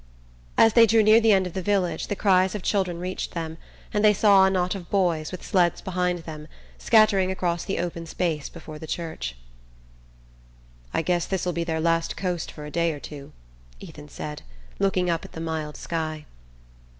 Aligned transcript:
As 0.57 0.73
they 0.73 0.87
drew 0.87 1.03
near 1.03 1.21
the 1.21 1.31
end 1.31 1.45
of 1.45 1.53
the 1.53 1.61
village 1.61 2.07
the 2.07 2.15
cries 2.15 2.55
of 2.55 2.63
children 2.63 2.97
reached 2.99 3.35
them, 3.35 3.59
and 3.93 4.03
they 4.03 4.15
saw 4.15 4.45
a 4.45 4.49
knot 4.49 4.73
of 4.73 4.89
boys, 4.89 5.31
with 5.31 5.45
sleds 5.45 5.79
behind 5.79 6.23
them, 6.23 6.47
scattering 6.79 7.29
across 7.29 7.63
the 7.63 7.77
open 7.77 8.07
space 8.07 8.49
before 8.49 8.79
the 8.79 8.87
church. 8.87 9.35
"I 10.91 11.03
guess 11.03 11.27
this'll 11.27 11.53
be 11.53 11.63
their 11.63 11.79
last 11.79 12.17
coast 12.17 12.51
for 12.51 12.65
a 12.65 12.71
day 12.71 12.91
or 12.93 12.99
two," 12.99 13.31
Ethan 13.79 14.09
said, 14.09 14.41
looking 14.79 15.07
up 15.07 15.23
at 15.23 15.33
the 15.33 15.39
mild 15.39 15.77
sky. 15.77 16.25